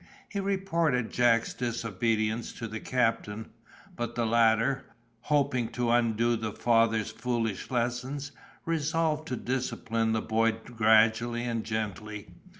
He 0.27 0.39
reported 0.39 1.11
Jack's 1.11 1.53
disobedience 1.53 2.53
to 2.53 2.67
the 2.67 2.79
Captain, 2.79 3.51
but 3.95 4.15
the 4.15 4.25
latter, 4.25 4.85
hoping 5.19 5.67
to 5.73 5.91
undo 5.91 6.35
the 6.35 6.51
father's 6.53 7.11
foolish 7.11 7.69
lessons, 7.69 8.31
resolved 8.65 9.27
to 9.27 9.35
discipline 9.35 10.13
the 10.13 10.21
boy 10.23 10.53
gradually 10.53 11.43
and 11.43 11.63
gently. 11.63 12.29